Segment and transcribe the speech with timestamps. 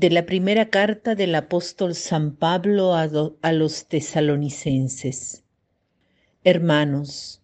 [0.00, 5.44] de la primera carta del apóstol San Pablo a, los tesalonicenses.
[6.42, 7.42] Hermanos,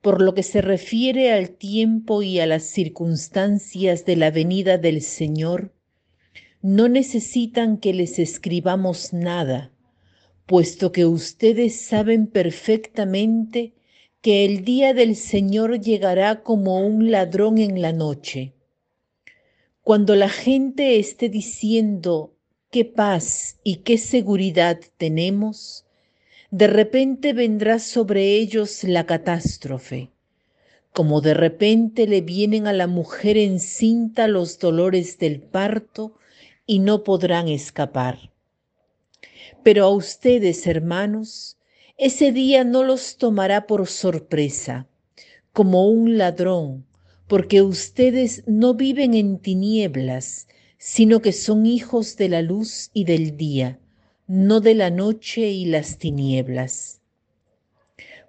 [0.00, 5.02] por lo que se refiere al tiempo y a las circunstancias de la venida del
[5.02, 5.74] Señor,
[6.62, 9.70] no necesitan que les escribamos nada,
[10.46, 13.74] puesto que ustedes saben perfectamente
[14.22, 18.54] que el día del Señor llegará como un ladrón en la noche
[19.88, 22.34] cuando la gente esté diciendo
[22.70, 25.86] qué paz y qué seguridad tenemos,
[26.50, 30.10] de repente vendrá sobre ellos la catástrofe,
[30.92, 36.12] como de repente le vienen a la mujer encinta los dolores del parto
[36.66, 38.30] y no podrán escapar.
[39.62, 41.56] Pero a ustedes, hermanos,
[41.96, 44.86] ese día no los tomará por sorpresa,
[45.54, 46.84] como un ladrón
[47.28, 50.48] porque ustedes no viven en tinieblas,
[50.78, 53.78] sino que son hijos de la luz y del día,
[54.26, 57.00] no de la noche y las tinieblas.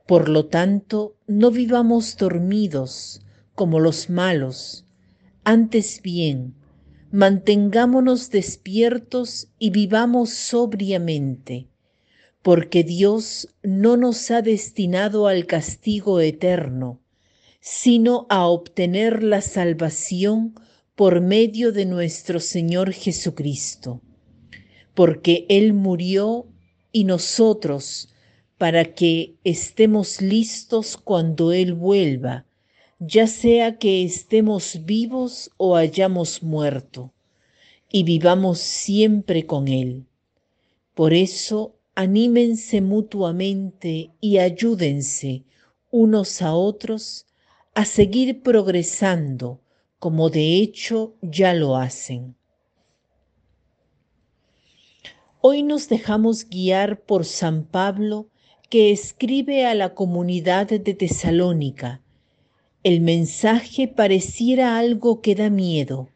[0.05, 3.21] Por lo tanto, no vivamos dormidos
[3.55, 4.85] como los malos,
[5.43, 6.55] antes bien,
[7.11, 11.67] mantengámonos despiertos y vivamos sobriamente,
[12.41, 16.99] porque Dios no nos ha destinado al castigo eterno,
[17.59, 20.55] sino a obtener la salvación
[20.95, 24.01] por medio de nuestro Señor Jesucristo,
[24.93, 26.47] porque Él murió
[26.91, 28.13] y nosotros,
[28.57, 32.45] para que estemos listos cuando Él vuelva,
[32.99, 37.13] ya sea que estemos vivos o hayamos muerto,
[37.91, 40.05] y vivamos siempre con Él.
[40.93, 45.43] Por eso, anímense mutuamente y ayúdense
[45.91, 47.25] unos a otros
[47.73, 49.61] a seguir progresando
[49.99, 52.35] como de hecho ya lo hacen.
[55.41, 58.27] Hoy nos dejamos guiar por San Pablo
[58.69, 62.01] que escribe a la comunidad de Tesalónica.
[62.83, 66.09] El mensaje pareciera algo que da miedo.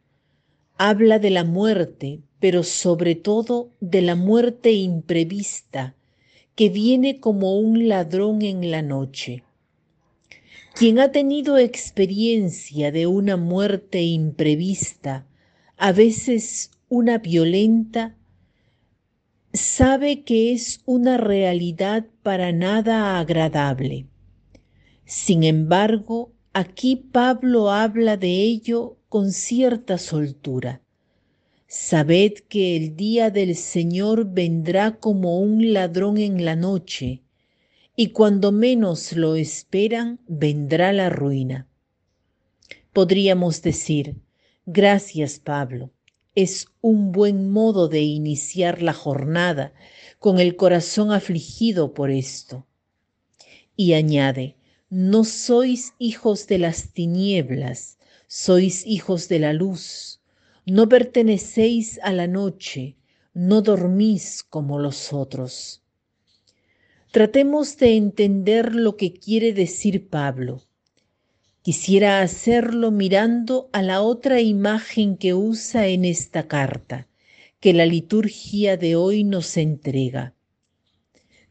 [0.77, 5.95] Habla de la muerte, pero sobre todo de la muerte imprevista,
[6.55, 9.43] que viene como un ladrón en la noche.
[10.75, 15.27] Quien ha tenido experiencia de una muerte imprevista,
[15.77, 18.17] a veces una violenta,
[19.53, 24.07] sabe que es una realidad para nada agradable.
[25.05, 30.81] Sin embargo, aquí Pablo habla de ello con cierta soltura.
[31.67, 37.21] Sabed que el día del Señor vendrá como un ladrón en la noche,
[37.95, 41.67] y cuando menos lo esperan vendrá la ruina.
[42.91, 44.15] Podríamos decir,
[44.65, 45.91] gracias Pablo,
[46.35, 49.73] es un buen modo de iniciar la jornada
[50.17, 52.65] con el corazón afligido por esto.
[53.75, 54.55] Y añade,
[54.89, 60.21] no sois hijos de las tinieblas, sois hijos de la luz,
[60.65, 62.95] no pertenecéis a la noche,
[63.33, 65.82] no dormís como los otros.
[67.13, 70.63] Tratemos de entender lo que quiere decir Pablo.
[71.61, 77.07] Quisiera hacerlo mirando a la otra imagen que usa en esta carta,
[77.59, 80.33] que la liturgia de hoy nos entrega.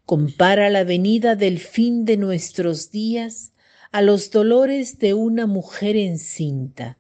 [0.05, 3.53] Compara la venida del fin de nuestros días
[3.93, 6.99] a los dolores de una mujer encinta.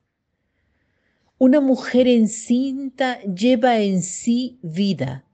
[1.36, 5.26] Una mujer encinta lleva en sí vida,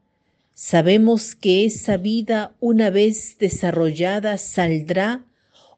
[0.60, 5.24] Sabemos que esa vida una vez desarrollada saldrá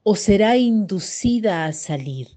[0.02, 2.28] o será inducida a salir.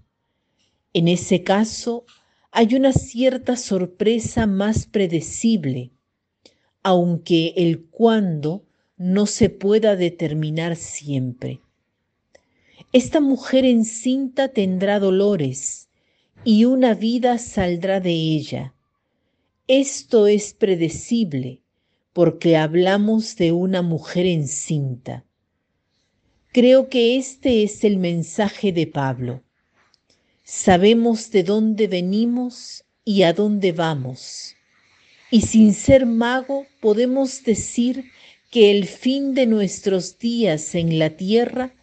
[0.91, 2.03] En ese caso
[2.51, 5.91] hay una cierta sorpresa más predecible,
[6.83, 8.65] aunque el cuándo
[8.97, 11.61] no se pueda determinar siempre.
[12.91, 15.87] Esta mujer encinta tendrá dolores
[16.43, 18.73] y una vida saldrá de ella.
[19.65, 21.62] Esto es predecible
[22.13, 25.25] porque hablamos de una mujer encinta.
[26.51, 29.41] Creo que este es el mensaje de Pablo.
[30.43, 34.55] Sabemos de dónde venimos y a dónde vamos.
[35.31, 38.05] Y sin ser mago podemos decir
[38.51, 41.73] que el fin de nuestros días en la tierra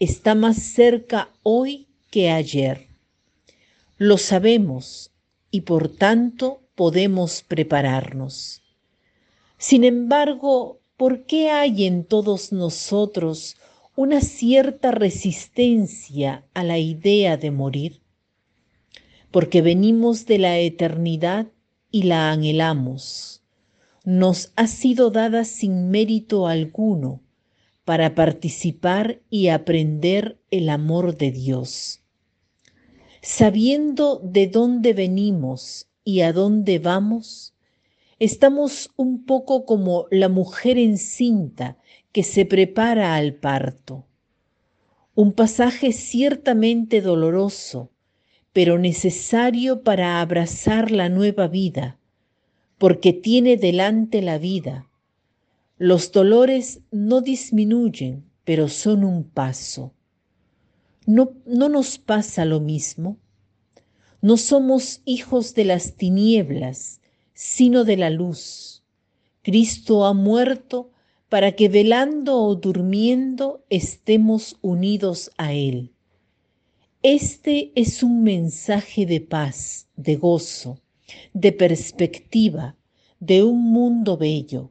[0.00, 2.86] está más cerca hoy que ayer.
[3.98, 5.10] Lo sabemos
[5.50, 8.62] y por tanto podemos prepararnos.
[9.58, 13.56] Sin embargo, ¿por qué hay en todos nosotros
[13.96, 18.02] una cierta resistencia a la idea de morir?
[19.30, 21.46] Porque venimos de la eternidad
[21.90, 23.42] y la anhelamos.
[24.04, 27.22] Nos ha sido dada sin mérito alguno
[27.86, 32.02] para participar y aprender el amor de Dios.
[33.22, 37.55] Sabiendo de dónde venimos y a dónde vamos,
[38.18, 41.76] estamos un poco como la mujer encinta
[42.12, 44.06] que se prepara al parto.
[45.14, 47.90] Un pasaje ciertamente doloroso,
[48.52, 51.98] pero necesario para abrazar la nueva vida,
[52.78, 54.88] porque tiene delante la vida.
[55.78, 59.92] Los dolores no disminuyen, pero son un paso.
[61.06, 63.18] ¿No, no nos pasa lo mismo?
[64.22, 67.00] No somos hijos de las tinieblas,
[67.36, 68.82] sino de la luz.
[69.42, 70.90] Cristo ha muerto
[71.28, 75.92] para que velando o durmiendo estemos unidos a Él.
[77.02, 80.80] Este es un mensaje de paz, de gozo,
[81.34, 82.74] de perspectiva,
[83.20, 84.70] de un mundo bello.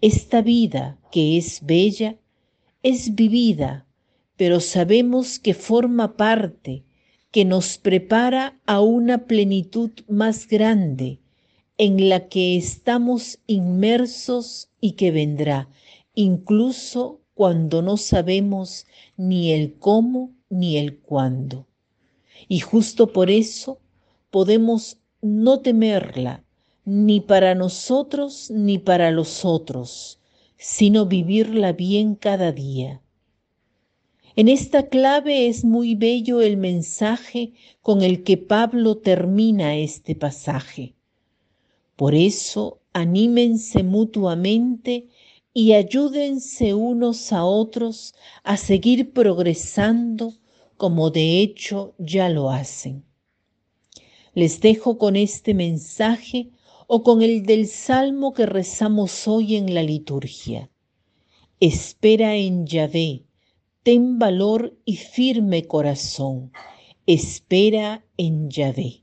[0.00, 2.16] Esta vida que es bella
[2.82, 3.86] es vivida,
[4.36, 6.84] pero sabemos que forma parte,
[7.30, 11.20] que nos prepara a una plenitud más grande,
[11.78, 15.68] en la que estamos inmersos y que vendrá,
[16.14, 18.84] incluso cuando no sabemos
[19.16, 21.68] ni el cómo ni el cuándo.
[22.48, 23.78] Y justo por eso
[24.30, 26.44] podemos no temerla,
[26.84, 30.18] ni para nosotros ni para los otros,
[30.56, 33.00] sino vivirla bien cada día.
[34.34, 37.52] En esta clave es muy bello el mensaje
[37.82, 40.97] con el que Pablo termina este pasaje.
[41.98, 45.08] Por eso anímense mutuamente
[45.52, 48.14] y ayúdense unos a otros
[48.44, 50.34] a seguir progresando
[50.76, 53.04] como de hecho ya lo hacen.
[54.32, 56.50] Les dejo con este mensaje
[56.86, 60.70] o con el del salmo que rezamos hoy en la liturgia.
[61.58, 63.24] Espera en Yahvé,
[63.82, 66.52] ten valor y firme corazón.
[67.06, 69.02] Espera en Yahvé.